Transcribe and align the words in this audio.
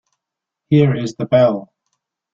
Here 0.67 0.95
is 0.95 1.13
the 1.13 1.27
bell. 1.27 1.71